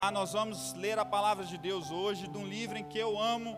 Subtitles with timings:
[0.00, 3.18] Ah, nós vamos ler a palavra de Deus hoje, de um livro em que eu
[3.18, 3.56] amo,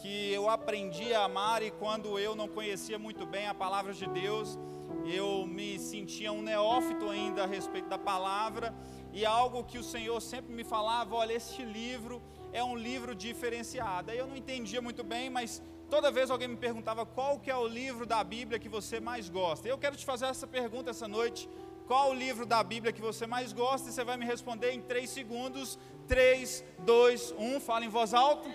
[0.00, 4.06] que eu aprendi a amar e quando eu não conhecia muito bem a palavra de
[4.06, 4.56] Deus,
[5.04, 8.72] eu me sentia um neófito ainda a respeito da palavra
[9.12, 12.22] e algo que o Senhor sempre me falava: olha, este livro
[12.52, 14.12] é um livro diferenciado.
[14.12, 17.56] Aí eu não entendia muito bem, mas toda vez alguém me perguntava qual que é
[17.56, 19.66] o livro da Bíblia que você mais gosta.
[19.66, 21.48] Eu quero te fazer essa pergunta essa noite.
[21.86, 23.88] Qual o livro da Bíblia que você mais gosta?
[23.88, 25.78] E você vai me responder em 3 segundos.
[26.06, 27.60] 3, 2, 1.
[27.60, 28.48] Fala em voz alta.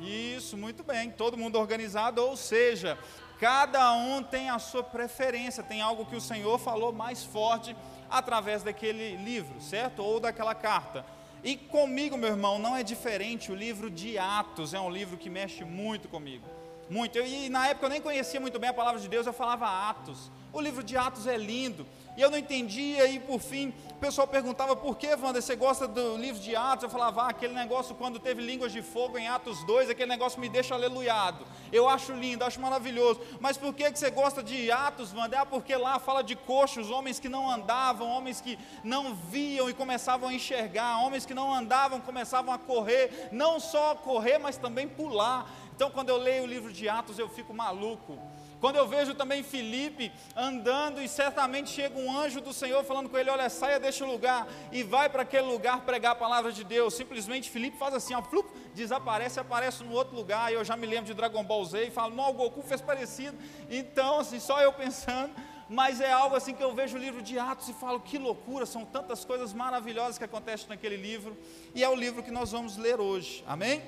[0.00, 1.10] Isso, muito bem.
[1.10, 2.98] Todo mundo organizado, ou seja,
[3.38, 7.74] cada um tem a sua preferência, tem algo que o Senhor falou mais forte
[8.10, 10.02] através daquele livro, certo?
[10.02, 11.04] Ou daquela carta.
[11.42, 13.52] E comigo, meu irmão, não é diferente.
[13.52, 16.46] O livro de Atos é um livro que mexe muito comigo.
[16.88, 17.18] Muito.
[17.18, 20.30] e na época eu nem conhecia muito bem a palavra de Deus, eu falava Atos.
[20.52, 21.86] O livro de Atos é lindo.
[22.16, 25.86] E eu não entendia, e por fim, o pessoal perguntava por que, Wander, você gosta
[25.86, 26.84] do livro de Atos?
[26.84, 30.40] Eu falava, ah, aquele negócio quando teve línguas de fogo em Atos 2, aquele negócio
[30.40, 31.46] me deixa aleluiado.
[31.70, 33.20] Eu acho lindo, acho maravilhoso.
[33.38, 35.40] Mas por que, que você gosta de Atos, Wander?
[35.40, 39.74] Ah, porque lá fala de coxos, homens que não andavam, homens que não viam e
[39.74, 44.88] começavam a enxergar, homens que não andavam começavam a correr, não só correr, mas também
[44.88, 45.50] pular.
[45.76, 48.18] Então, quando eu leio o livro de Atos, eu fico maluco.
[48.58, 53.18] Quando eu vejo também Felipe andando e certamente chega um anjo do Senhor falando com
[53.18, 56.94] ele: Olha, saia deste lugar e vai para aquele lugar pregar a palavra de Deus.
[56.94, 60.50] Simplesmente Felipe faz assim, ó, flup, desaparece, aparece no outro lugar.
[60.50, 62.80] E eu já me lembro de Dragon Ball Z e falo: Não, o Goku fez
[62.80, 63.36] parecido.
[63.68, 65.34] Então, assim, só eu pensando.
[65.68, 68.64] Mas é algo assim que eu vejo o livro de Atos e falo: Que loucura,
[68.64, 71.36] são tantas coisas maravilhosas que acontecem naquele livro.
[71.74, 73.44] E é o livro que nós vamos ler hoje.
[73.46, 73.82] Amém?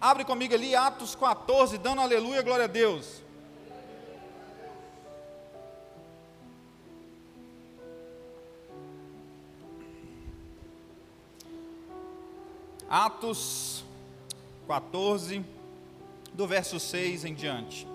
[0.00, 3.20] Abre comigo ali Atos 14, dando aleluia, glória a Deus.
[12.88, 13.84] Atos
[14.66, 15.44] 14,
[16.32, 17.86] do verso 6 em diante.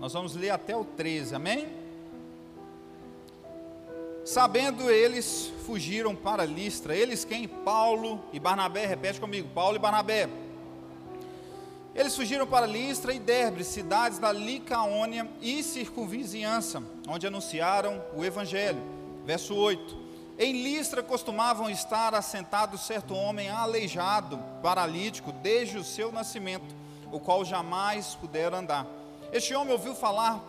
[0.00, 1.68] Nós vamos ler até o 13, amém?
[4.24, 6.96] Sabendo eles, fugiram para Listra.
[6.96, 7.46] Eles quem?
[7.46, 8.86] Paulo e Barnabé.
[8.86, 10.28] Repete comigo: Paulo e Barnabé.
[11.94, 18.82] Eles fugiram para Listra e Derbe, cidades da Licaônia e circunvizinhança, onde anunciaram o Evangelho.
[19.24, 20.02] Verso 8.
[20.36, 26.74] Em Listra costumavam estar assentado certo homem aleijado, paralítico, desde o seu nascimento,
[27.12, 28.88] o qual jamais pudera andar.
[29.32, 30.42] Este homem ouviu falar,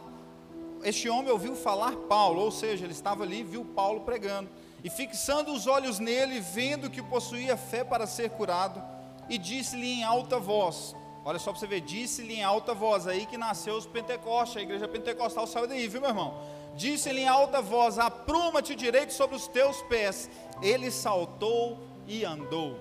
[0.84, 4.50] este homem ouviu falar Paulo, ou seja, ele estava ali, viu Paulo pregando,
[4.84, 8.82] e fixando os olhos nele, vendo que possuía fé para ser curado,
[9.30, 10.96] e disse-lhe em alta voz:
[11.28, 14.62] Olha só para você ver, disse-lhe em alta voz, aí que nasceu os Pentecostes, a
[14.62, 16.40] igreja pentecostal saiu daí, viu meu irmão?
[16.76, 20.30] Disse-lhe em alta voz: Apruma-te direito sobre os teus pés.
[20.62, 22.78] Ele saltou e andou.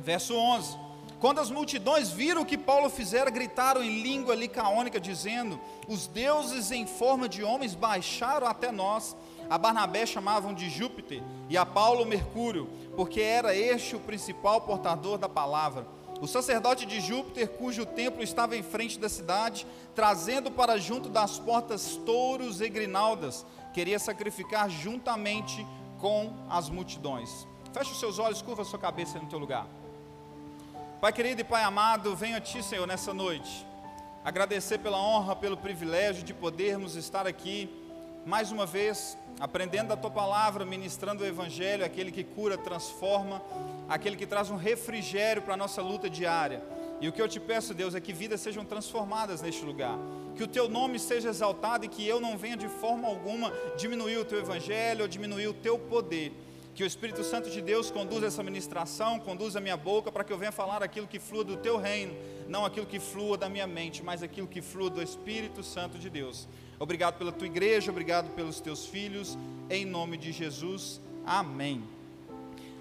[0.00, 0.76] Verso 11:
[1.20, 6.70] Quando as multidões viram o que Paulo fizera, gritaram em língua licaônica, dizendo: Os deuses
[6.70, 9.16] em forma de homens baixaram até nós.
[9.48, 15.18] A Barnabé chamavam de Júpiter e a Paulo Mercúrio, porque era este o principal portador
[15.18, 15.86] da palavra.
[16.20, 21.38] O sacerdote de Júpiter, cujo templo estava em frente da cidade, trazendo para junto das
[21.38, 25.66] portas touros e grinaldas, queria sacrificar juntamente
[25.98, 27.46] com as multidões.
[27.72, 29.66] Feche os seus olhos, curva a sua cabeça no teu lugar.
[31.00, 33.66] Pai querido e Pai amado, venho a Ti, Senhor, nessa noite,
[34.24, 37.83] agradecer pela honra, pelo privilégio de podermos estar aqui
[38.26, 43.42] mais uma vez, aprendendo da tua palavra, ministrando o evangelho, aquele que cura, transforma,
[43.88, 46.62] aquele que traz um refrigério para a nossa luta diária.
[47.00, 49.98] E o que eu te peço, Deus, é que vidas sejam transformadas neste lugar,
[50.34, 54.18] que o teu nome seja exaltado e que eu não venha de forma alguma diminuir
[54.18, 56.32] o teu evangelho ou diminuir o teu poder.
[56.74, 60.32] Que o Espírito Santo de Deus conduza essa ministração, conduza a minha boca para que
[60.32, 62.16] eu venha falar aquilo que flua do teu reino,
[62.48, 66.10] não aquilo que flua da minha mente, mas aquilo que flua do Espírito Santo de
[66.10, 66.48] Deus.
[66.78, 69.38] Obrigado pela tua igreja, obrigado pelos teus filhos,
[69.70, 71.00] em nome de Jesus.
[71.24, 71.82] Amém.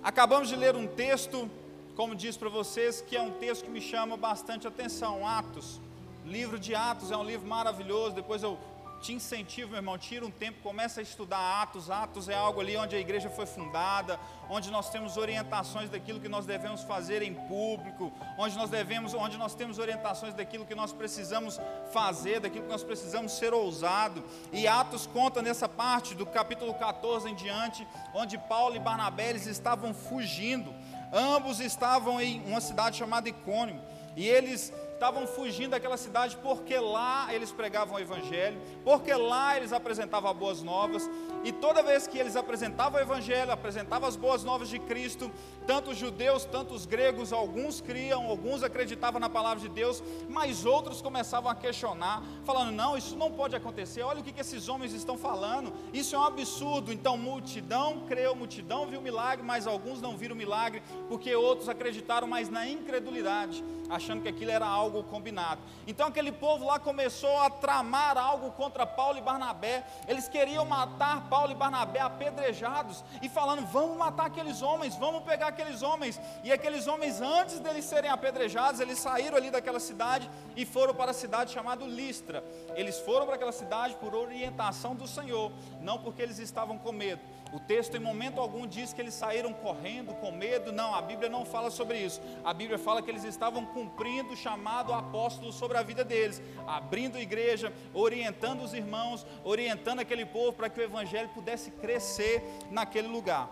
[0.02, 1.50] Acabamos de ler um texto,
[1.96, 5.80] como disse para vocês, que é um texto que me chama bastante atenção, Atos.
[6.26, 8.58] Livro de Atos é um livro maravilhoso, depois eu
[9.04, 11.92] te incentivo, meu irmão, tira um tempo, começa a estudar Atos.
[11.92, 14.18] Atos é algo ali onde a igreja foi fundada,
[14.50, 19.38] onde nós temos orientações daquilo que nós devemos fazer em público, onde nós devemos, onde
[19.38, 21.60] nós temos orientações daquilo que nós precisamos
[21.92, 24.24] fazer, daquilo que nós precisamos ser ousado.
[24.54, 29.46] E Atos conta nessa parte do capítulo 14 em diante, onde Paulo e Barnabé eles
[29.48, 30.74] estavam fugindo.
[31.12, 33.82] Ambos estavam em uma cidade chamada Icônio,
[34.16, 34.72] e eles
[35.04, 40.64] estavam fugindo daquela cidade porque lá eles pregavam o evangelho, porque lá eles apresentavam boas
[40.64, 41.10] novas,
[41.44, 45.30] e toda vez que eles apresentavam o evangelho, apresentavam as boas novas de Cristo,
[45.68, 50.66] tanto os judeus, tanto os gregos, alguns criam, alguns acreditavam na palavra de Deus, mas
[50.66, 54.04] outros começavam a questionar, falando: "Não, isso não pode acontecer.
[54.04, 55.74] Olha o que, que esses homens estão falando.
[55.92, 56.94] Isso é um absurdo".
[56.94, 62.50] Então, multidão creu, multidão viu milagre, mas alguns não viram milagre, porque outros acreditaram mais
[62.50, 65.62] na incredulidade, achando que aquilo era algo combinado.
[65.88, 69.86] Então, aquele povo lá começou a tramar algo contra Paulo e Barnabé.
[70.10, 75.48] Eles queriam matar Paulo e Barnabé apedrejados e falando: vamos matar aqueles homens, vamos pegar
[75.48, 76.20] aqueles homens.
[76.44, 81.12] E aqueles homens, antes deles serem apedrejados, eles saíram ali daquela cidade e foram para
[81.12, 82.44] a cidade chamada Listra.
[82.76, 87.22] Eles foram para aquela cidade por orientação do Senhor, não porque eles estavam com medo.
[87.54, 90.72] O texto em momento algum diz que eles saíram correndo com medo.
[90.72, 92.20] Não, a Bíblia não fala sobre isso.
[92.44, 97.20] A Bíblia fala que eles estavam cumprindo o chamado apóstolo sobre a vida deles, abrindo
[97.20, 103.48] igreja, orientando os irmãos, orientando aquele povo para que o evangelho pudesse crescer naquele lugar.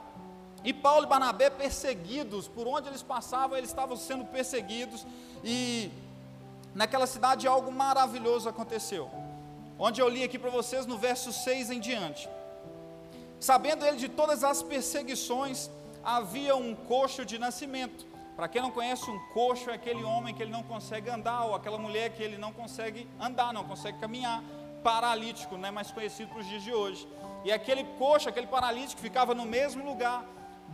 [0.63, 5.05] E Paulo e Barnabé perseguidos, por onde eles passavam, eles estavam sendo perseguidos
[5.43, 5.91] e
[6.73, 9.11] naquela cidade algo maravilhoso aconteceu.
[9.77, 12.27] Onde eu li aqui para vocês no verso 6 em diante.
[13.41, 15.67] Sabendo ele de todas as perseguições,
[16.03, 18.05] havia um coxo de nascimento.
[18.35, 21.55] Para quem não conhece, um coxo é aquele homem que ele não consegue andar, ou
[21.55, 24.43] aquela mulher que ele não consegue andar, não consegue caminhar,
[24.83, 27.07] paralítico, né, mais conhecido para os dias de hoje.
[27.43, 30.23] E aquele coxo, aquele paralítico, ficava no mesmo lugar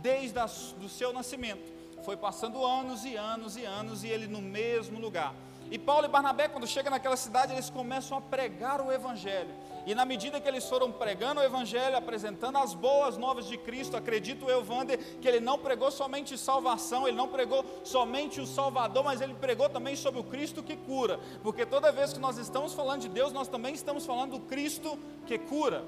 [0.02, 1.72] desde o seu nascimento.
[2.04, 5.34] Foi passando anos e anos e anos e ele no mesmo lugar.
[5.70, 9.50] E Paulo e Barnabé, quando chegam naquela cidade, eles começam a pregar o Evangelho.
[9.86, 13.96] E na medida que eles foram pregando o Evangelho, apresentando as boas novas de Cristo,
[13.96, 19.04] acredito eu, Wander, que ele não pregou somente salvação, ele não pregou somente o Salvador,
[19.04, 21.20] mas ele pregou também sobre o Cristo que cura.
[21.42, 24.98] Porque toda vez que nós estamos falando de Deus, nós também estamos falando do Cristo
[25.26, 25.84] que cura.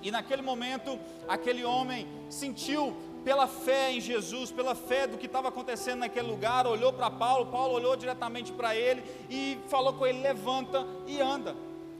[0.00, 5.48] E naquele momento, aquele homem sentiu pela fé em Jesus, pela fé do que estava
[5.48, 10.20] acontecendo naquele lugar, olhou para Paulo, Paulo olhou diretamente para ele e falou com ele:
[10.20, 11.54] levanta e anda.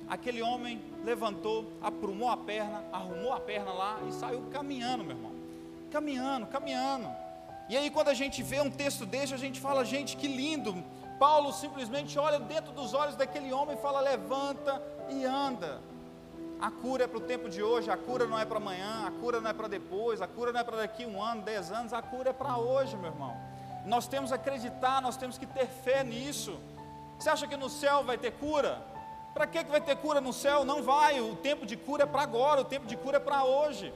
[0.08, 5.32] Aquele homem levantou, aprumou a perna, arrumou a perna lá e saiu caminhando, meu irmão.
[5.90, 7.08] Caminhando, caminhando.
[7.68, 10.82] E aí, quando a gente vê um texto desse, a gente fala: gente, que lindo.
[11.18, 15.80] Paulo simplesmente olha dentro dos olhos daquele homem e fala: levanta e anda.
[16.60, 19.12] A cura é para o tempo de hoje, a cura não é para amanhã, a
[19.12, 21.92] cura não é para depois, a cura não é para daqui um ano, dez anos,
[21.92, 23.36] a cura é para hoje, meu irmão.
[23.86, 26.58] Nós temos que acreditar, nós temos que ter fé nisso.
[27.16, 28.82] Você acha que no céu vai ter cura?
[29.32, 30.64] Para que, vai ter cura no céu?
[30.64, 33.44] Não vai, o tempo de cura é para agora, o tempo de cura é para
[33.44, 33.94] hoje.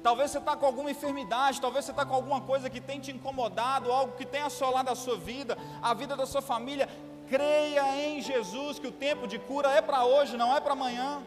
[0.00, 3.10] Talvez você está com alguma enfermidade, talvez você está com alguma coisa que tem te
[3.10, 6.88] incomodado, algo que tem assolado a sua vida, a vida da sua família.
[7.28, 11.20] Creia em Jesus que o tempo de cura é para hoje, não é para amanhã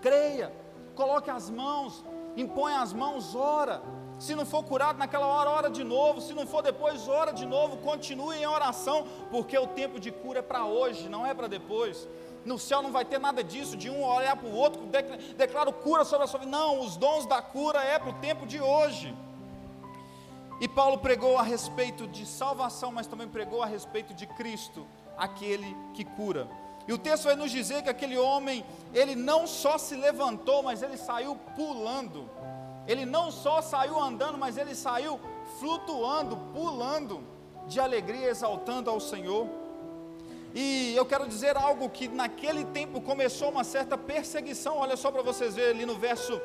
[0.00, 0.52] creia,
[0.94, 2.04] coloque as mãos,
[2.36, 3.82] impõe as mãos, ora.
[4.18, 6.20] Se não for curado naquela hora, ora de novo.
[6.20, 7.78] Se não for depois, ora de novo.
[7.78, 12.06] Continue em oração, porque o tempo de cura é para hoje, não é para depois.
[12.44, 14.82] No céu não vai ter nada disso, de um olhar para o outro,
[15.36, 16.50] declaro cura sobre a sua vida.
[16.50, 19.14] Não, os dons da cura é para o tempo de hoje.
[20.60, 24.86] E Paulo pregou a respeito de salvação, mas também pregou a respeito de Cristo,
[25.16, 26.46] aquele que cura.
[26.88, 30.82] E o texto vai nos dizer que aquele homem, ele não só se levantou, mas
[30.82, 32.28] ele saiu pulando.
[32.86, 35.20] Ele não só saiu andando, mas ele saiu
[35.58, 37.22] flutuando, pulando
[37.66, 39.46] de alegria, exaltando ao Senhor.
[40.54, 44.78] E eu quero dizer algo que naquele tempo começou uma certa perseguição.
[44.78, 46.40] Olha só para vocês verem ali no verso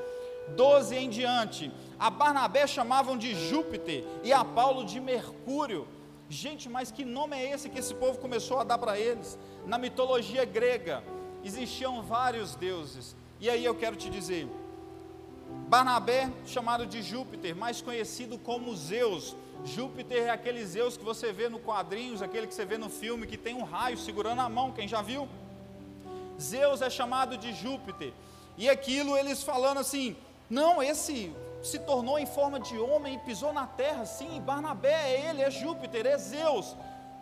[0.49, 1.71] 12 em diante.
[1.97, 5.87] A Barnabé chamavam de Júpiter e a Paulo de Mercúrio.
[6.29, 9.37] Gente, mas que nome é esse que esse povo começou a dar para eles?
[9.65, 11.03] Na mitologia grega
[11.43, 13.15] existiam vários deuses.
[13.39, 14.47] E aí eu quero te dizer,
[15.67, 19.35] Barnabé, chamado de Júpiter, mais conhecido como Zeus.
[19.63, 23.27] Júpiter é aquele Zeus que você vê no quadrinhos, aquele que você vê no filme,
[23.27, 25.27] que tem um raio segurando a mão, quem já viu?
[26.39, 28.13] Zeus é chamado de Júpiter.
[28.57, 30.15] E aquilo eles falando assim:
[30.49, 31.33] não, esse
[31.65, 34.05] se tornou em forma de homem e pisou na terra.
[34.05, 36.75] Sim, Barnabé é ele, é Júpiter, é Zeus.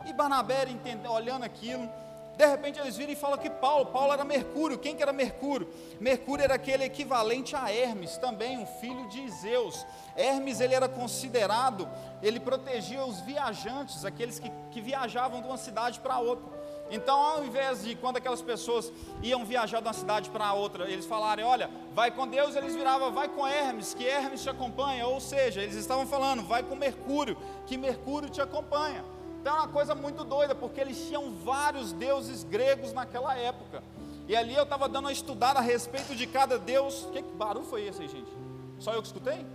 [0.05, 1.89] E Barnabé, entende, olhando aquilo,
[2.35, 4.79] de repente eles viram e falam que Paulo, Paulo era Mercúrio.
[4.79, 5.71] Quem que era Mercúrio?
[5.99, 9.85] Mercúrio era aquele equivalente a Hermes, também um filho de Zeus.
[10.15, 11.87] Hermes ele era considerado,
[12.21, 16.62] ele protegia os viajantes, aqueles que, que viajavam de uma cidade para outra.
[16.91, 21.05] Então, ao invés de quando aquelas pessoas iam viajar de uma cidade para outra, eles
[21.05, 25.07] falarem, olha, vai com Deus, eles viravam, vai com Hermes, que Hermes te acompanha.
[25.07, 29.03] Ou seja, eles estavam falando, vai com Mercúrio, que Mercúrio te acompanha.
[29.41, 33.83] Então é uma coisa muito doida, porque eles tinham vários deuses gregos naquela época.
[34.27, 37.07] E ali eu estava dando uma estudada a respeito de cada deus.
[37.11, 38.31] Que barulho foi esse aí, gente?
[38.79, 39.45] Só eu que escutei?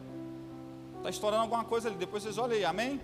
[0.99, 3.00] Está estourando alguma coisa ali, depois vocês olhem aí, amém?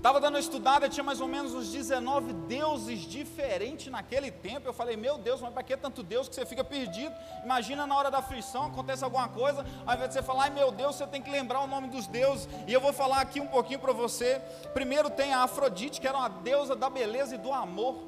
[0.00, 4.66] Estava dando uma estudada, tinha mais ou menos uns 19 deuses diferentes naquele tempo.
[4.66, 7.14] Eu falei, meu Deus, mas para que tanto Deus que você fica perdido?
[7.44, 10.72] Imagina na hora da aflição, acontece alguma coisa, ao invés de você falar, ai meu
[10.72, 12.48] Deus, você tem que lembrar o nome dos deuses.
[12.66, 14.40] E eu vou falar aqui um pouquinho para você.
[14.72, 17.98] Primeiro tem a Afrodite, que era uma deusa da beleza e do amor.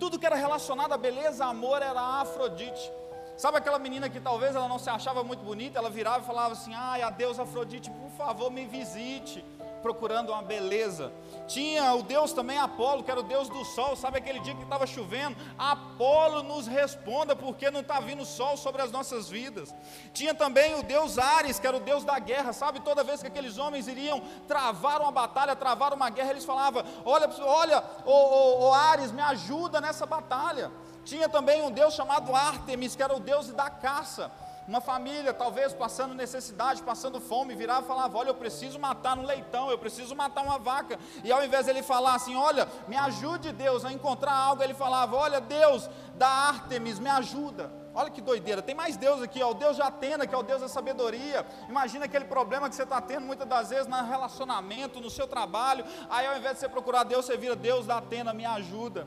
[0.00, 2.90] Tudo que era relacionado à beleza, amor, era a Afrodite.
[3.36, 6.52] Sabe aquela menina que talvez ela não se achava muito bonita, ela virava e falava
[6.52, 9.44] assim: ai, a deusa Afrodite, por favor, me visite
[9.82, 11.12] procurando uma beleza.
[11.46, 13.94] Tinha o Deus também Apolo, que era o Deus do sol.
[13.94, 15.36] Sabe aquele dia que estava chovendo?
[15.56, 19.72] Apolo nos responda, porque não está vindo sol sobre as nossas vidas.
[20.12, 22.52] Tinha também o Deus Ares, que era o Deus da guerra.
[22.52, 26.82] Sabe, toda vez que aqueles homens iriam travar uma batalha, travar uma guerra, eles falavam:
[27.04, 30.72] Olha, olha, o, Ares, me ajuda nessa batalha.
[31.06, 34.28] Tinha também um Deus chamado Ártemis, que era o Deus da caça.
[34.66, 39.24] Uma família, talvez passando necessidade, passando fome, virava e falava: Olha, eu preciso matar um
[39.24, 40.98] leitão, eu preciso matar uma vaca.
[41.22, 45.14] E ao invés dele falar assim: Olha, me ajude Deus a encontrar algo, ele falava:
[45.14, 47.70] Olha, Deus da Ártemis, me ajuda.
[47.94, 50.42] Olha que doideira, tem mais Deus aqui, ó, o Deus de Atena, que é o
[50.42, 51.46] Deus da sabedoria.
[51.68, 55.84] Imagina aquele problema que você está tendo muitas das vezes no relacionamento, no seu trabalho.
[56.10, 59.06] Aí ao invés de você procurar Deus, você vira Deus da Atena, me ajuda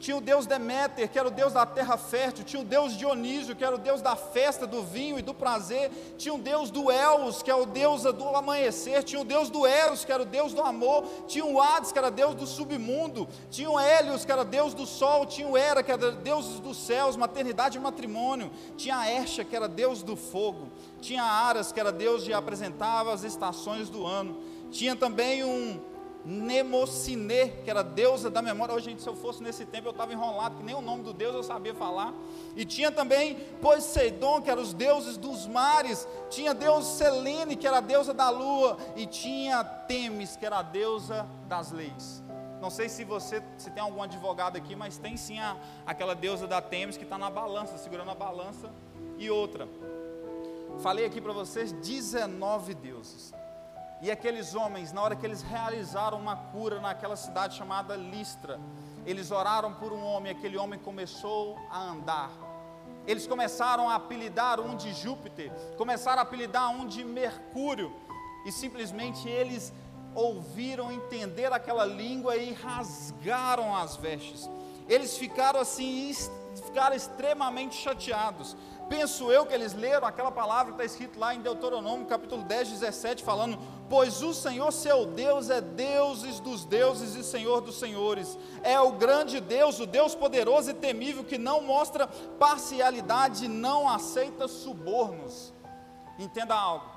[0.00, 3.54] tinha o deus Deméter, que era o deus da terra fértil, tinha o deus Dionísio,
[3.54, 6.90] que era o deus da festa, do vinho e do prazer, tinha o deus do
[6.90, 10.26] Elos, que é o deus do amanhecer, tinha o deus do Eros, que era o
[10.26, 14.32] deus do amor, tinha o Hades, que era deus do submundo, tinha o Hélios, que
[14.32, 18.50] era deus do sol, tinha o Hera, que era deus dos céus, maternidade e matrimônio,
[18.78, 20.70] tinha a Esha, que era deus do fogo,
[21.02, 24.40] tinha a Aras, que era deus de apresentava as estações do ano,
[24.70, 25.89] tinha também um
[26.24, 28.74] Nemocine, que era deusa da memória.
[28.74, 31.12] Hoje, gente, se eu fosse nesse tempo, eu estava enrolado, que nem o nome do
[31.12, 32.12] Deus eu sabia falar.
[32.54, 36.06] E tinha também Poseidon, que eram os deuses dos mares.
[36.28, 38.76] Tinha Deus Selene, que era a deusa da lua.
[38.96, 42.22] E tinha Temis, que era a deusa das leis.
[42.60, 46.46] Não sei se você se tem algum advogado aqui, mas tem sim a, aquela deusa
[46.46, 48.70] da Temis que está na balança, segurando a balança.
[49.16, 49.66] E outra.
[50.80, 53.32] Falei aqui para vocês 19 deuses.
[54.02, 58.58] E aqueles homens, na hora que eles realizaram uma cura naquela cidade chamada Listra,
[59.04, 62.30] eles oraram por um homem, aquele homem começou a andar.
[63.06, 67.94] Eles começaram a apelidar um de Júpiter, começaram a apelidar um de Mercúrio,
[68.46, 69.72] e simplesmente eles
[70.14, 74.48] ouviram entender aquela língua e rasgaram as vestes.
[74.88, 76.08] Eles ficaram assim,
[76.58, 78.56] ficaram extremamente chateados.
[78.88, 82.70] Penso eu que eles leram aquela palavra que está escrito lá em Deuteronômio, capítulo 10,
[82.70, 83.56] 17, falando:
[83.88, 88.92] Pois o Senhor seu Deus é deuses dos deuses e Senhor dos senhores, é o
[88.92, 95.52] grande Deus, o Deus poderoso e temível, que não mostra parcialidade e não aceita subornos.
[96.18, 96.90] Entenda algo: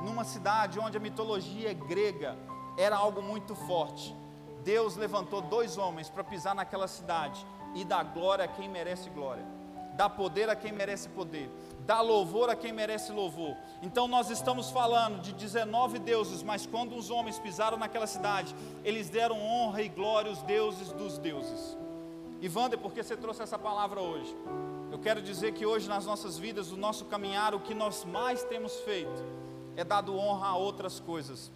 [0.00, 2.36] numa cidade onde a mitologia é grega
[2.76, 4.14] era algo muito forte,
[4.62, 7.44] Deus levantou dois homens para pisar naquela cidade
[7.74, 9.58] e dar glória a quem merece glória
[9.98, 11.50] dá poder a quem merece poder,
[11.84, 13.56] dá louvor a quem merece louvor.
[13.82, 19.10] Então nós estamos falando de 19 deuses, mas quando os homens pisaram naquela cidade, eles
[19.10, 21.76] deram honra e glória aos deuses dos deuses.
[22.54, 24.32] Wander, por que você trouxe essa palavra hoje?
[24.92, 28.44] Eu quero dizer que hoje nas nossas vidas, o nosso caminhar, o que nós mais
[28.44, 29.24] temos feito
[29.76, 31.50] é dado honra a outras coisas.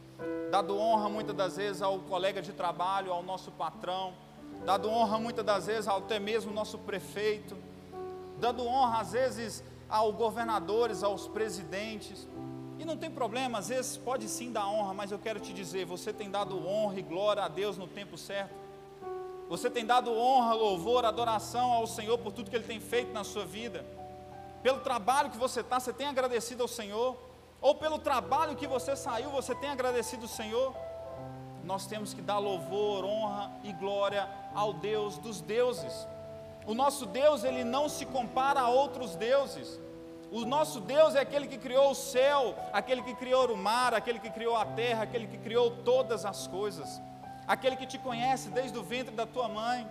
[0.50, 4.12] Dado honra muitas das vezes ao colega de trabalho, ao nosso patrão,
[4.64, 7.57] dado honra muitas das vezes até mesmo nosso prefeito,
[8.38, 12.26] dando honra às vezes aos governadores, aos presidentes.
[12.78, 15.85] E não tem problema, às vezes pode sim dar honra, mas eu quero te dizer,
[15.85, 18.54] você tem dado honra e glória a Deus no tempo certo.
[19.49, 23.23] Você tem dado honra, louvor, adoração ao Senhor por tudo que Ele tem feito na
[23.23, 23.85] sua vida.
[24.62, 27.16] Pelo trabalho que você está, você tem agradecido ao Senhor.
[27.61, 30.75] Ou pelo trabalho que você saiu, você tem agradecido ao Senhor.
[31.64, 36.07] Nós temos que dar louvor, honra e glória ao Deus dos deuses.
[36.66, 39.81] O nosso Deus, ele não se compara a outros deuses.
[40.31, 44.19] O nosso Deus é aquele que criou o céu, aquele que criou o mar, aquele
[44.19, 47.00] que criou a terra, aquele que criou todas as coisas.
[47.47, 49.87] Aquele que te conhece desde o ventre da tua mãe.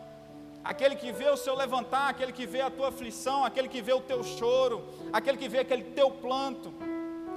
[0.64, 3.94] Aquele que vê o seu levantar, aquele que vê a tua aflição, aquele que vê
[3.94, 6.72] o teu choro, aquele que vê aquele teu planto,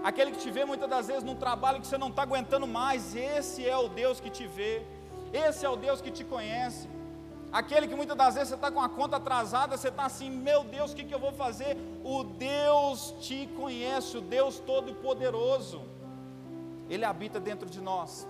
[0.05, 3.17] aquele que te vê muitas das vezes num trabalho que você não está aguentando mais.
[3.17, 4.83] Esse é o Deus que te vê,
[5.33, 6.87] esse é o Deus que te conhece.
[7.51, 10.65] Aquele que muitas das vezes você está com a conta atrasada, você está assim, meu
[10.65, 11.77] Deus, o que, que eu vou fazer?
[12.03, 15.81] O Deus te conhece, o Deus Todo-Poderoso,
[16.91, 18.27] Ele habita dentro de nós.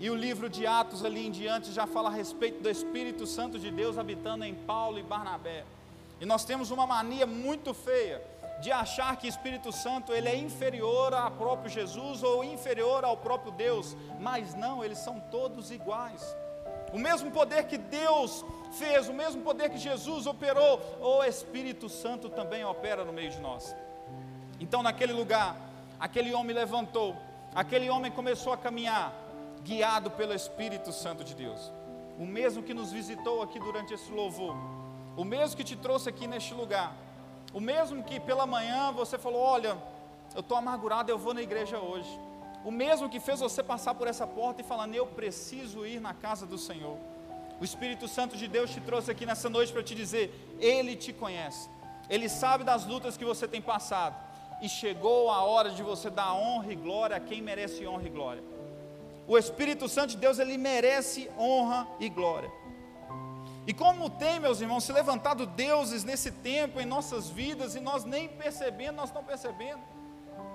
[0.00, 3.58] E o livro de Atos ali em diante já fala a respeito do Espírito Santo
[3.58, 5.64] de Deus habitando em Paulo e Barnabé.
[6.20, 8.22] E nós temos uma mania muito feia
[8.60, 13.52] de achar que Espírito Santo ele é inferior ao próprio Jesus ou inferior ao próprio
[13.52, 16.36] Deus, mas não, eles são todos iguais.
[16.92, 22.28] O mesmo poder que Deus fez, o mesmo poder que Jesus operou, o Espírito Santo
[22.28, 23.74] também opera no meio de nós.
[24.58, 25.56] Então, naquele lugar,
[26.00, 27.14] aquele homem levantou,
[27.54, 29.12] aquele homem começou a caminhar,
[29.62, 31.72] guiado pelo Espírito Santo de Deus.
[32.18, 34.56] O mesmo que nos visitou aqui durante esse louvor,
[35.16, 36.94] o mesmo que te trouxe aqui neste lugar,
[37.56, 39.78] o mesmo que pela manhã você falou: Olha,
[40.34, 42.20] eu estou amargurado, eu vou na igreja hoje.
[42.62, 46.12] O mesmo que fez você passar por essa porta e falando: Eu preciso ir na
[46.12, 46.98] casa do Senhor.
[47.58, 50.24] O Espírito Santo de Deus te trouxe aqui nessa noite para te dizer:
[50.60, 51.70] Ele te conhece,
[52.10, 54.14] Ele sabe das lutas que você tem passado,
[54.60, 58.10] e chegou a hora de você dar honra e glória a quem merece honra e
[58.10, 58.44] glória.
[59.26, 62.52] O Espírito Santo de Deus, ele merece honra e glória.
[63.66, 68.04] E como tem, meus irmãos, se levantado deuses nesse tempo em nossas vidas e nós
[68.04, 69.82] nem percebendo, nós não percebendo.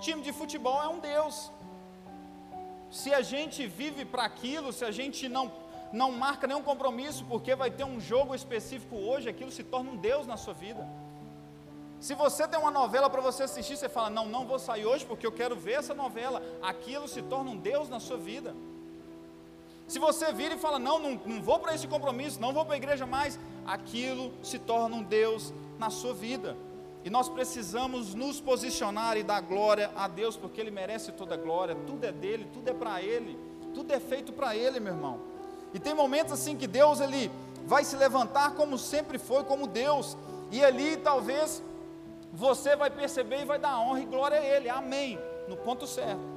[0.00, 1.52] Time de futebol é um Deus.
[2.90, 5.52] Se a gente vive para aquilo, se a gente não
[5.92, 9.96] não marca nenhum compromisso, porque vai ter um jogo específico hoje, aquilo se torna um
[9.96, 10.88] Deus na sua vida.
[12.00, 15.04] Se você tem uma novela para você assistir, você fala: Não, não vou sair hoje
[15.04, 16.42] porque eu quero ver essa novela.
[16.62, 18.56] Aquilo se torna um Deus na sua vida.
[19.92, 22.72] Se você vira e fala: Não, não, não vou para esse compromisso, não vou para
[22.72, 23.38] a igreja mais.
[23.66, 26.56] Aquilo se torna um Deus na sua vida.
[27.04, 31.36] E nós precisamos nos posicionar e dar glória a Deus, porque Ele merece toda a
[31.36, 31.76] glória.
[31.86, 33.38] Tudo é dele, tudo é para Ele,
[33.74, 35.20] tudo é feito para Ele, meu irmão.
[35.74, 37.30] E tem momentos assim que Deus ele
[37.66, 40.16] vai se levantar como sempre foi, como Deus.
[40.50, 41.62] E ali talvez
[42.32, 46.31] você vai perceber e vai dar honra e glória a Ele, amém, no ponto certo.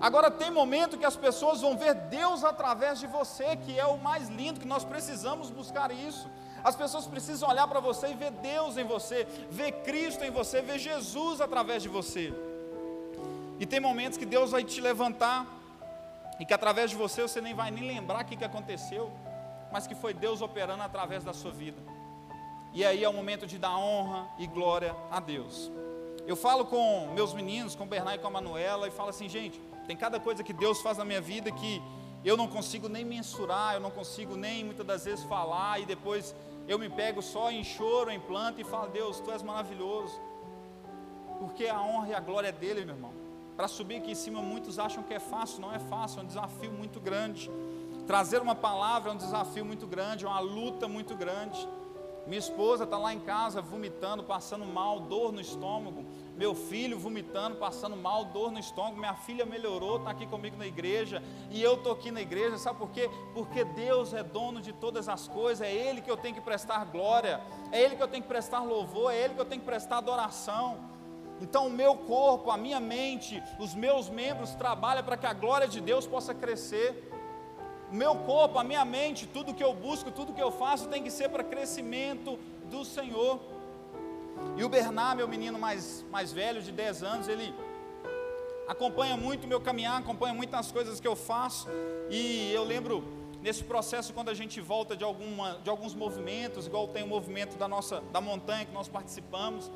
[0.00, 3.98] Agora tem momento que as pessoas vão ver Deus através de você, que é o
[3.98, 6.28] mais lindo, que nós precisamos buscar isso.
[6.62, 10.62] As pessoas precisam olhar para você e ver Deus em você, ver Cristo em você,
[10.62, 12.32] ver Jesus através de você.
[13.58, 15.46] E tem momentos que Deus vai te levantar
[16.38, 19.10] e que através de você você nem vai nem lembrar o que, que aconteceu,
[19.72, 21.80] mas que foi Deus operando através da sua vida.
[22.72, 25.70] E aí é o momento de dar honra e glória a Deus.
[26.26, 29.28] Eu falo com meus meninos, com o Bernardo e com a Manuela, e falo assim,
[29.28, 31.82] gente, tem cada coisa que Deus faz na minha vida que
[32.22, 36.34] eu não consigo nem mensurar, eu não consigo nem muitas das vezes falar, e depois
[36.68, 40.20] eu me pego só em choro, em planta e falo, Deus, Tu és maravilhoso.
[41.38, 43.14] Porque a honra e a glória é dele, meu irmão.
[43.56, 46.26] Para subir aqui em cima, muitos acham que é fácil, não é fácil, é um
[46.26, 47.50] desafio muito grande.
[48.06, 51.66] Trazer uma palavra é um desafio muito grande, é uma luta muito grande.
[52.26, 56.04] Minha esposa está lá em casa vomitando, passando mal, dor no estômago.
[56.38, 58.96] Meu filho vomitando, passando mal, dor no estômago.
[58.96, 61.20] Minha filha melhorou, está aqui comigo na igreja.
[61.50, 63.10] E eu estou aqui na igreja, sabe por quê?
[63.34, 65.66] Porque Deus é dono de todas as coisas.
[65.66, 67.40] É Ele que eu tenho que prestar glória.
[67.72, 69.12] É Ele que eu tenho que prestar louvor.
[69.12, 70.78] É Ele que eu tenho que prestar adoração.
[71.40, 75.66] Então, o meu corpo, a minha mente, os meus membros trabalham para que a glória
[75.66, 77.08] de Deus possa crescer
[77.90, 81.02] o meu corpo, a minha mente, tudo que eu busco, tudo que eu faço tem
[81.02, 82.38] que ser para crescimento
[82.70, 83.40] do Senhor.
[84.56, 87.54] E o Bernard, meu menino mais, mais velho, de 10 anos, ele
[88.66, 91.68] acompanha muito o meu caminhar, acompanha muitas coisas que eu faço.
[92.10, 93.04] E eu lembro
[93.42, 97.56] nesse processo quando a gente volta de, alguma, de alguns movimentos, igual tem o movimento
[97.56, 99.70] da nossa da montanha que nós participamos.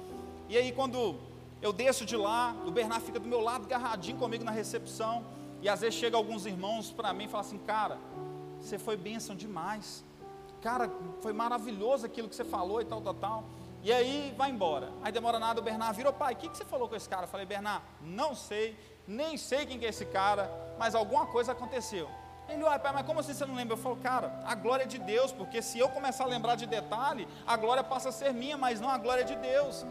[0.49, 1.17] E aí quando
[1.63, 5.25] eu desço de lá, o Bernard fica do meu lado, agarradinho comigo na recepção.
[5.63, 7.99] E às vezes chega alguns irmãos para mim e falam assim: Cara,
[8.61, 10.05] você foi bênção demais.
[10.61, 13.45] Cara, foi maravilhoso aquilo que você falou e tal, tal, tal.
[13.83, 14.93] E aí vai embora.
[15.03, 17.25] Aí demora nada, o Bernardo virou, pai, o que, que você falou com esse cara?
[17.25, 21.53] Eu falei, Bernardo, não sei, nem sei quem que é esse cara, mas alguma coisa
[21.53, 22.09] aconteceu.
[22.49, 23.75] Ele, uai, pai, mas como assim você não lembra?
[23.75, 26.67] Eu falo, cara, a glória é de Deus, porque se eu começar a lembrar de
[26.67, 29.85] detalhe, a glória passa a ser minha, mas não a glória de Deus.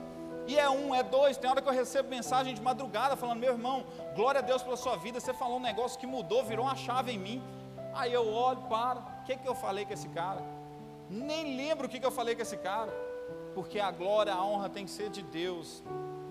[0.48, 1.38] E é um, é dois.
[1.38, 4.76] Tem hora que eu recebo mensagem de madrugada falando: Meu irmão, glória a Deus pela
[4.76, 5.20] sua vida.
[5.20, 7.44] Você falou um negócio que mudou, virou uma chave em mim.
[7.94, 9.00] Aí eu olho, para.
[9.00, 10.42] O que, que eu falei com esse cara?
[11.10, 12.92] Nem lembro o que, que eu falei com esse cara.
[13.54, 15.84] Porque a glória, a honra tem que ser de Deus.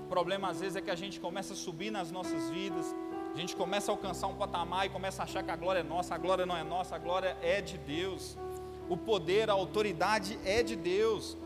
[0.05, 2.95] O problema às vezes é que a gente começa a subir nas nossas vidas.
[3.35, 5.83] A gente começa a alcançar um patamar e começa a achar que a glória é
[5.85, 6.15] nossa.
[6.15, 8.37] A glória não é nossa, a glória é de Deus.
[8.89, 11.37] O poder, a autoridade é de Deus.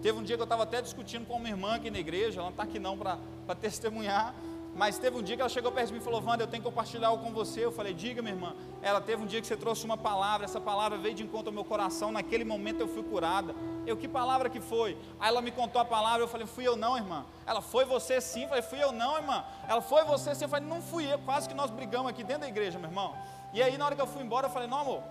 [0.00, 2.44] Teve um dia que eu estava até discutindo com uma irmã aqui na igreja, ela
[2.44, 3.18] não está aqui não para
[3.60, 4.34] testemunhar,
[4.74, 6.62] mas teve um dia que ela chegou perto de mim e falou: Wanda, eu tenho
[6.62, 7.64] que compartilhar algo com você.
[7.64, 8.54] Eu falei: Diga, minha irmã.
[8.80, 11.54] Ela teve um dia que você trouxe uma palavra, essa palavra veio de encontro ao
[11.54, 12.10] meu coração.
[12.10, 13.54] Naquele momento eu fui curada.
[13.86, 14.96] Eu, que palavra que foi?
[15.18, 17.24] Aí ela me contou a palavra, eu falei, fui eu não, irmã.
[17.46, 18.42] Ela, foi você sim?
[18.42, 19.44] Eu falei, fui eu não, irmã.
[19.68, 20.44] Ela, foi você sim?
[20.44, 21.18] Eu falei, não fui eu.
[21.20, 23.16] Quase que nós brigamos aqui dentro da igreja, meu irmão.
[23.52, 25.02] E aí, na hora que eu fui embora, eu falei, não, amor,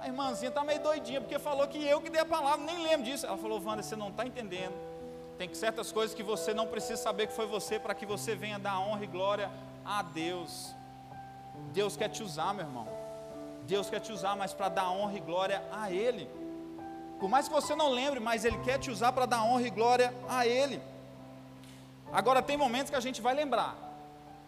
[0.00, 3.06] a irmãzinha está meio doidinha, porque falou que eu que dei a palavra, nem lembro
[3.06, 3.26] disso.
[3.26, 4.74] Ela falou, Wanda, você não está entendendo.
[5.38, 8.58] Tem certas coisas que você não precisa saber que foi você, para que você venha
[8.58, 9.50] dar honra e glória
[9.84, 10.74] a Deus.
[11.72, 12.86] Deus quer te usar, meu irmão.
[13.66, 16.28] Deus quer te usar, mas para dar honra e glória a Ele.
[17.18, 19.70] Por mais que você não lembre, mas Ele quer te usar para dar honra e
[19.70, 20.80] glória a Ele.
[22.12, 23.76] Agora tem momentos que a gente vai lembrar.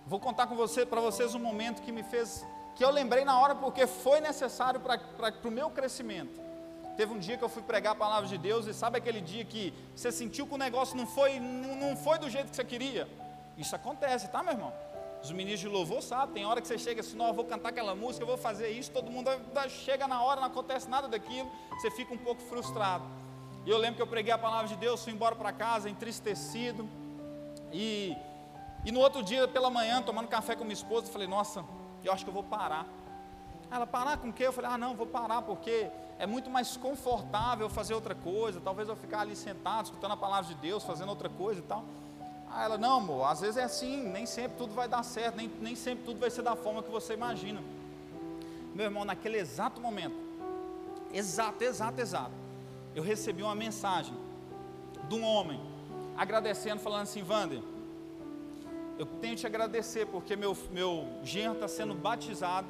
[0.06, 3.40] Vou contar com você para vocês um momento que me fez, que eu lembrei na
[3.40, 5.00] hora porque foi necessário para
[5.44, 6.40] o meu crescimento.
[6.96, 9.44] Teve um dia que eu fui pregar a palavra de Deus e sabe aquele dia
[9.44, 13.08] que você sentiu que o negócio não foi, não foi do jeito que você queria?
[13.58, 14.72] Isso acontece, tá, meu irmão?
[15.26, 17.70] Os ministros de louvor sabem, tem hora que você chega assim, não, eu vou cantar
[17.70, 19.28] aquela música, eu vou fazer isso, todo mundo
[19.68, 23.02] chega na hora, não acontece nada daquilo, você fica um pouco frustrado.
[23.64, 26.88] E eu lembro que eu preguei a palavra de Deus, fui embora para casa entristecido.
[27.72, 28.16] E,
[28.84, 31.64] e no outro dia, pela manhã, tomando café com minha esposa, eu falei, nossa,
[32.04, 32.86] eu acho que eu vou parar.
[33.68, 34.46] Ela, parar com o quê?
[34.46, 38.60] Eu falei, ah, não, vou parar porque é muito mais confortável fazer outra coisa.
[38.60, 41.84] Talvez eu ficar ali sentado, escutando a palavra de Deus, fazendo outra coisa e tal.
[42.58, 45.52] Ah, ela, não, amor, às vezes é assim, nem sempre tudo vai dar certo, nem,
[45.60, 47.62] nem sempre tudo vai ser da forma que você imagina.
[48.74, 50.16] Meu irmão, naquele exato momento,
[51.12, 52.32] exato, exato, exato,
[52.94, 54.14] eu recebi uma mensagem
[55.06, 55.60] de um homem,
[56.16, 57.60] agradecendo, falando assim, Wander,
[58.98, 62.68] eu tenho que te agradecer porque meu, meu genro está sendo batizado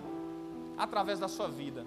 [0.76, 1.86] através da sua vida.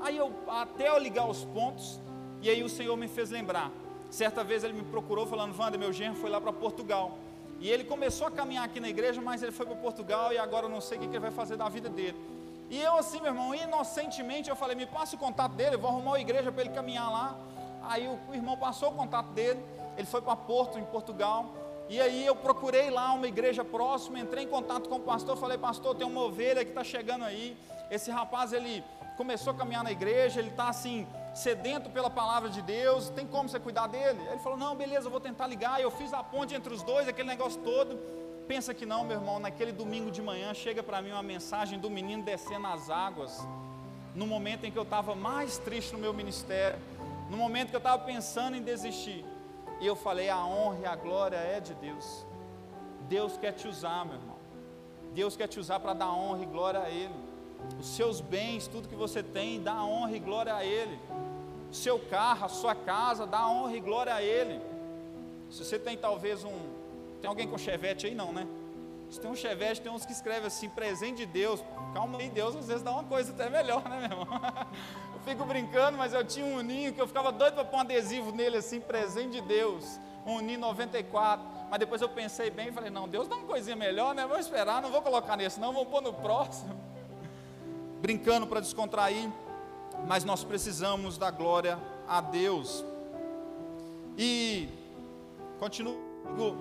[0.00, 1.98] Aí eu, até eu ligar os pontos,
[2.40, 3.72] e aí o Senhor me fez lembrar.
[4.10, 7.18] Certa vez ele me procurou falando, Wander, meu genro foi lá para Portugal.
[7.62, 10.66] E ele começou a caminhar aqui na igreja, mas ele foi para Portugal e agora
[10.66, 12.18] eu não sei o que ele vai fazer da vida dele.
[12.68, 15.88] E eu assim, meu irmão, inocentemente eu falei, me passa o contato dele, eu vou
[15.88, 17.38] arrumar uma igreja para ele caminhar lá.
[17.84, 19.64] Aí o, o irmão passou o contato dele,
[19.96, 21.54] ele foi para Porto, em Portugal.
[21.88, 25.56] E aí eu procurei lá uma igreja próxima, entrei em contato com o pastor, falei,
[25.56, 27.56] pastor, tem uma ovelha que está chegando aí.
[27.92, 28.82] Esse rapaz, ele
[29.16, 33.48] começou a caminhar na igreja, ele está assim, sedento pela palavra de Deus, tem como
[33.48, 34.20] você cuidar dele?
[34.28, 35.80] Ele falou: Não, beleza, eu vou tentar ligar.
[35.80, 37.98] Eu fiz a ponte entre os dois, aquele negócio todo.
[38.46, 41.88] Pensa que não, meu irmão, naquele domingo de manhã chega para mim uma mensagem do
[41.88, 43.46] menino descendo as águas,
[44.14, 46.78] no momento em que eu estava mais triste no meu ministério,
[47.30, 49.24] no momento que eu estava pensando em desistir.
[49.80, 52.26] E eu falei: A honra e a glória é de Deus.
[53.08, 54.36] Deus quer te usar, meu irmão.
[55.14, 57.31] Deus quer te usar para dar honra e glória a Ele
[57.78, 60.98] os seus bens, tudo que você tem, dá honra e glória a Ele.
[61.70, 64.60] O seu carro, a sua casa, dá honra e glória a Ele.
[65.50, 66.56] Se você tem talvez um.
[67.20, 68.14] Tem alguém com chevette aí?
[68.14, 68.46] Não, né?
[69.10, 71.62] Se tem um chevette, tem uns que escrevem assim, presente de Deus.
[71.92, 74.26] Calma aí, Deus às vezes dá uma coisa até melhor, né, meu irmão?
[75.14, 77.80] Eu fico brincando, mas eu tinha um ninho que eu ficava doido para pôr um
[77.80, 80.00] adesivo nele assim, presente de Deus.
[80.26, 81.46] Um ninho 94.
[81.70, 84.26] Mas depois eu pensei bem e falei, não, Deus dá uma coisinha melhor, né?
[84.26, 86.91] Vou esperar, não vou colocar nesse, não, vou pôr no próximo
[88.02, 89.30] brincando para descontrair,
[90.08, 92.84] mas nós precisamos da glória a Deus.
[94.18, 94.68] E
[95.60, 95.96] continuo,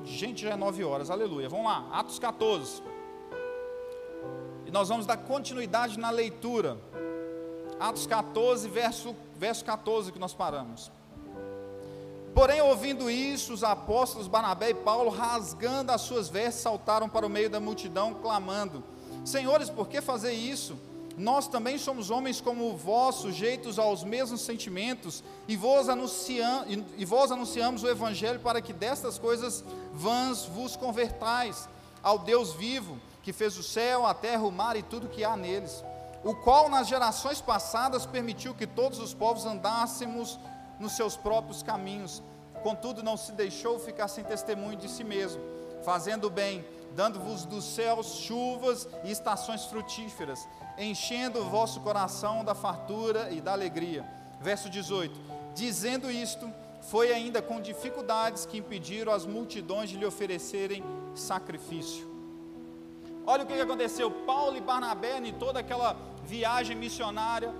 [0.06, 1.50] gente, já é nove horas, aleluia.
[1.50, 2.84] Vamos lá, Atos 14.
[4.68, 6.78] E nós vamos dar continuidade na leitura.
[7.80, 10.92] Atos 14, verso, verso 14 que nós paramos.
[12.36, 17.30] Porém, ouvindo isso, os apóstolos Barnabé e Paulo, rasgando as suas vestes, saltaram para o
[17.30, 18.84] meio da multidão, clamando:
[19.26, 20.78] Senhores, por que fazer isso?
[21.17, 26.65] Nós também somos homens como vós, sujeitos aos mesmos sentimentos, e vos, anunciam,
[26.97, 31.67] e vós anunciamos o Evangelho para que destas coisas vãs vos convertais
[32.02, 35.36] ao Deus vivo, que fez o céu, a terra, o mar e tudo que há
[35.36, 35.84] neles,
[36.24, 40.39] o qual nas gerações passadas permitiu que todos os povos andássemos
[40.80, 42.21] nos seus próprios caminhos,
[42.63, 45.41] contudo não se deixou ficar sem testemunho de si mesmo,
[45.84, 46.65] fazendo o bem,
[46.96, 53.52] dando-vos dos céus chuvas e estações frutíferas, enchendo o vosso coração da fartura e da
[53.52, 54.06] alegria.
[54.40, 55.20] Verso 18:
[55.54, 56.52] Dizendo isto,
[56.82, 62.10] foi ainda com dificuldades que impediram as multidões de lhe oferecerem sacrifício.
[63.26, 67.54] Olha o que aconteceu: Paulo e Barnabé, em toda aquela viagem missionária,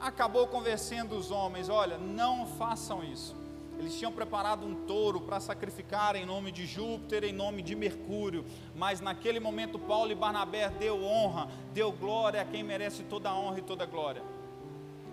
[0.00, 3.43] acabou convencendo os homens: olha, não façam isso.
[3.78, 8.44] Eles tinham preparado um touro para sacrificar em nome de Júpiter, em nome de Mercúrio,
[8.74, 13.38] mas naquele momento Paulo e Barnabé deu honra, deu glória a quem merece toda a
[13.38, 14.22] honra e toda a glória.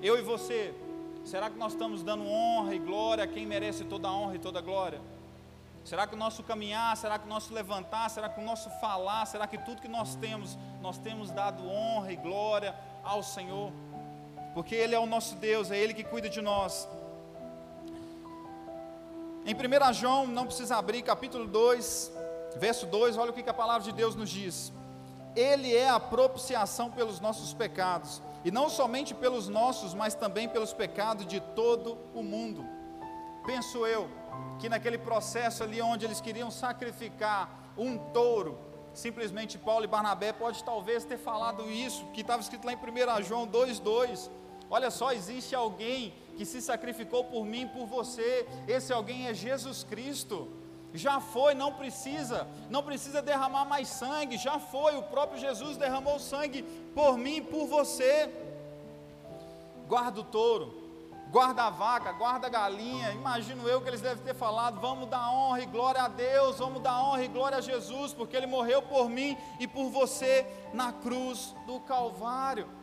[0.02, 0.74] Eu e você,
[1.24, 4.40] será que nós estamos dando honra e glória a quem merece toda a honra e
[4.40, 5.02] toda a glória?
[5.84, 9.26] Será que o nosso caminhar, será que o nosso levantar, será que o nosso falar,
[9.26, 13.72] será que tudo que nós temos, nós temos dado honra e glória ao Senhor?
[14.54, 16.88] Porque Ele é o nosso Deus, é Ele que cuida de nós.
[19.44, 22.12] Em 1 João, não precisa abrir, capítulo 2,
[22.58, 24.72] verso 2, olha o que a palavra de Deus nos diz.
[25.36, 30.74] Ele é a propiciação pelos nossos pecados, e não somente pelos nossos, mas também pelos
[30.74, 32.64] pecados de todo o mundo.
[33.44, 34.08] Penso eu
[34.60, 38.60] que naquele processo ali onde eles queriam sacrificar um touro,
[38.94, 43.24] simplesmente Paulo e Barnabé pode talvez ter falado isso, que estava escrito lá em 1
[43.24, 44.30] João 2,2.
[44.72, 48.48] Olha só, existe alguém que se sacrificou por mim, por você.
[48.70, 50.48] Esse alguém é Jesus Cristo.
[50.94, 54.38] Já foi, não precisa, não precisa derramar mais sangue.
[54.38, 56.64] Já foi, o próprio Jesus derramou sangue
[56.96, 58.34] por mim, por você.
[59.90, 60.74] Guarda o touro,
[61.30, 63.12] guarda a vaca, guarda a galinha.
[63.12, 66.82] Imagino eu que eles devem ter falado: vamos dar honra e glória a Deus, vamos
[66.82, 70.94] dar honra e glória a Jesus, porque Ele morreu por mim e por você na
[70.94, 72.81] cruz do Calvário.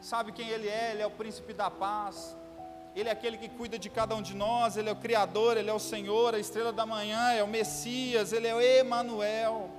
[0.00, 0.92] Sabe quem Ele é?
[0.92, 2.36] Ele é o príncipe da paz.
[2.94, 5.70] Ele é aquele que cuida de cada um de nós, Ele é o Criador, Ele
[5.70, 9.70] é o Senhor, a estrela da manhã, é o Messias, Ele é o Emanuel.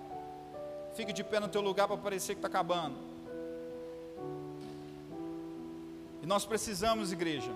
[0.94, 2.96] Fique de pé no teu lugar para parecer que está acabando.
[6.22, 7.52] E nós precisamos, igreja,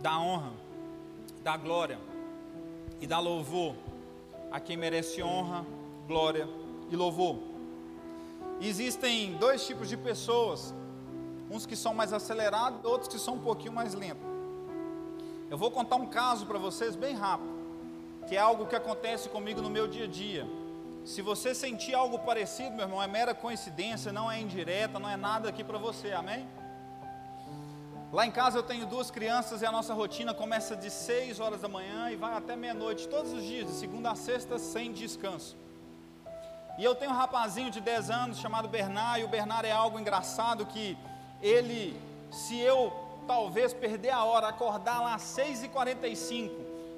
[0.00, 0.52] da honra,
[1.42, 1.98] da glória
[3.00, 3.74] e da louvor
[4.50, 5.64] a quem merece honra,
[6.06, 6.48] glória
[6.90, 7.38] e louvor.
[8.60, 10.74] Existem dois tipos de pessoas,
[11.50, 14.24] uns que são mais acelerados, outros que são um pouquinho mais lentos.
[15.50, 17.52] Eu vou contar um caso para vocês bem rápido,
[18.26, 20.46] que é algo que acontece comigo no meu dia a dia.
[21.04, 25.16] Se você sentir algo parecido, meu irmão, é mera coincidência, não é indireta, não é
[25.16, 26.48] nada aqui para você, amém?
[28.10, 31.60] Lá em casa eu tenho duas crianças e a nossa rotina começa de 6 horas
[31.60, 35.56] da manhã e vai até meia-noite, todos os dias, de segunda a sexta, sem descanso.
[36.76, 39.98] E eu tenho um rapazinho de 10 anos chamado Bernard, e o Bernard é algo
[39.98, 40.98] engraçado que
[41.40, 42.92] ele, se eu
[43.26, 46.50] talvez perder a hora, acordar lá às 6h45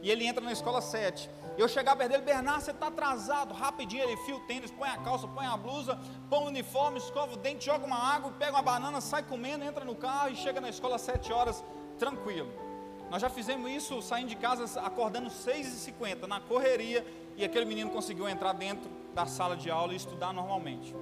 [0.02, 4.04] e ele entra na escola 7, eu chegar perto dele, Bernard, você está atrasado, rapidinho
[4.04, 7.36] ele fia o tênis, põe a calça, põe a blusa, põe o uniforme, escova o
[7.36, 10.68] dente, joga uma água, pega uma banana, sai comendo, entra no carro e chega na
[10.68, 11.64] escola às 7 horas,
[11.98, 12.65] tranquilo.
[13.10, 18.28] Nós já fizemos isso saindo de casa acordando 6h50, na correria, e aquele menino conseguiu
[18.28, 20.94] entrar dentro da sala de aula e estudar normalmente.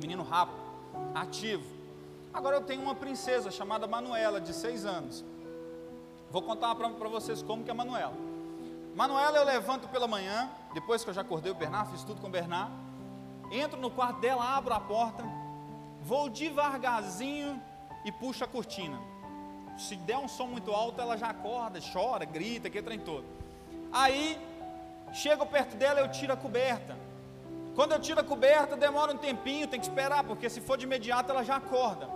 [0.00, 0.60] Menino rápido,
[1.14, 1.64] ativo.
[2.34, 5.24] Agora eu tenho uma princesa chamada Manuela, de seis anos.
[6.30, 8.14] Vou contar para vocês como que é Manuela.
[8.94, 12.26] Manuela eu levanto pela manhã, depois que eu já acordei o Bernard, fiz tudo com
[12.26, 12.72] o Bernard.
[13.50, 15.24] Entro no quarto dela, abro a porta,
[16.02, 17.62] vou devagarzinho
[18.04, 18.98] e puxo a cortina.
[19.76, 23.24] Se der um som muito alto, ela já acorda, chora, grita, que trem todo.
[23.92, 24.38] Aí,
[25.12, 26.96] chego perto dela, eu tiro a coberta.
[27.74, 30.84] Quando eu tiro a coberta, demora um tempinho, tem que esperar, porque se for de
[30.84, 32.08] imediato ela já acorda.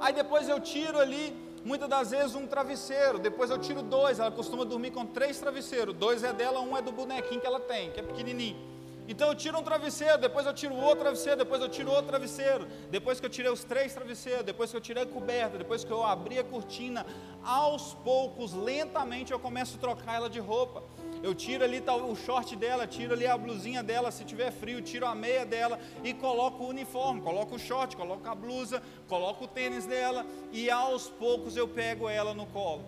[0.00, 3.18] Aí depois eu tiro ali, muitas das vezes, um travesseiro.
[3.18, 4.18] Depois eu tiro dois.
[4.18, 5.94] Ela costuma dormir com três travesseiros.
[5.94, 8.71] Dois é dela, um é do bonequinho que ela tem, que é pequenininho.
[9.12, 12.66] Então eu tiro um travesseiro, depois eu tiro outro travesseiro, depois eu tiro outro travesseiro.
[12.90, 15.90] Depois que eu tirei os três travesseiros, depois que eu tirei a coberta, depois que
[15.90, 17.06] eu abri a cortina,
[17.44, 20.82] aos poucos, lentamente eu começo a trocar ela de roupa
[21.22, 25.06] eu tiro ali o short dela, tiro ali a blusinha dela, se tiver frio, tiro
[25.06, 29.48] a meia dela e coloco o uniforme, coloco o short, coloco a blusa, coloco o
[29.48, 32.84] tênis dela e aos poucos eu pego ela no colo.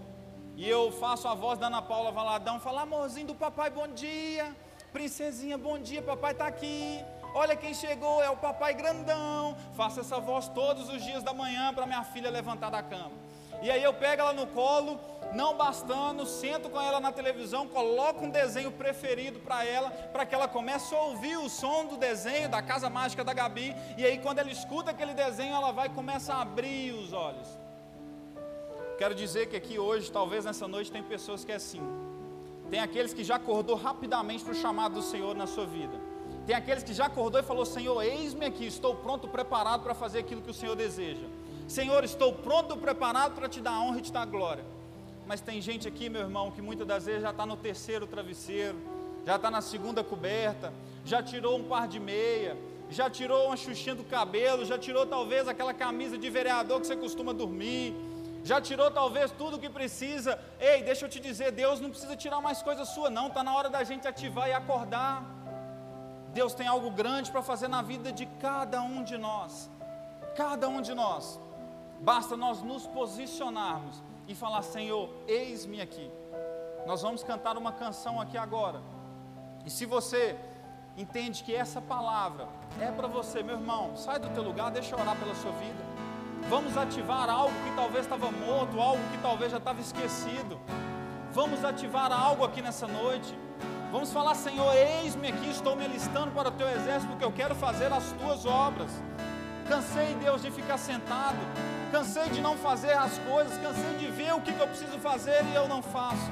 [0.56, 4.54] E eu faço a voz da Ana Paula Valadão, falo, amorzinho do papai, bom dia,
[4.94, 7.04] princesinha, bom dia, papai está aqui.
[7.34, 9.56] Olha quem chegou, é o papai grandão.
[9.76, 13.10] Faço essa voz todos os dias da manhã para minha filha levantar da cama.
[13.60, 15.00] E aí eu pego ela no colo
[15.32, 20.32] não bastando, sento com ela na televisão, coloco um desenho preferido para ela, para que
[20.32, 24.18] ela comece a ouvir o som do desenho da Casa Mágica da Gabi, e aí
[24.18, 27.48] quando ela escuta aquele desenho, ela vai começar a abrir os olhos.
[28.96, 31.82] Quero dizer que aqui hoje, talvez nessa noite, tem pessoas que é assim.
[32.70, 36.00] Tem aqueles que já acordou rapidamente para o chamado do Senhor na sua vida.
[36.46, 40.20] Tem aqueles que já acordou e falou: Senhor, eis-me aqui, estou pronto, preparado para fazer
[40.20, 41.26] aquilo que o Senhor deseja.
[41.66, 44.64] Senhor, estou pronto, preparado para te dar honra e te dar glória.
[45.26, 48.76] Mas tem gente aqui, meu irmão, que muitas das vezes já está no terceiro travesseiro,
[49.24, 50.72] já está na segunda coberta,
[51.04, 52.58] já tirou um par de meia,
[52.90, 56.96] já tirou uma xuxinha do cabelo, já tirou talvez aquela camisa de vereador que você
[56.96, 57.94] costuma dormir,
[58.44, 60.38] já tirou talvez tudo o que precisa.
[60.60, 63.54] Ei, deixa eu te dizer, Deus não precisa tirar mais coisa sua, não, está na
[63.56, 65.24] hora da gente ativar e acordar.
[66.38, 69.70] Deus tem algo grande para fazer na vida de cada um de nós,
[70.36, 71.40] cada um de nós,
[72.00, 76.10] basta nós nos posicionarmos e falar: Senhor, eis-me aqui.
[76.86, 78.82] Nós vamos cantar uma canção aqui agora.
[79.64, 80.36] E se você
[80.98, 82.46] entende que essa palavra
[82.78, 85.93] é para você, meu irmão, sai do teu lugar, deixa eu orar pela sua vida.
[86.48, 90.60] Vamos ativar algo que talvez estava morto, algo que talvez já estava esquecido.
[91.32, 93.36] Vamos ativar algo aqui nessa noite.
[93.90, 97.54] Vamos falar, Senhor, eis-me aqui, estou me alistando para o teu exército, porque eu quero
[97.54, 98.90] fazer as tuas obras.
[99.68, 101.38] Cansei, Deus, de ficar sentado.
[101.90, 103.56] Cansei de não fazer as coisas.
[103.58, 106.30] Cansei de ver o que, que eu preciso fazer e eu não faço.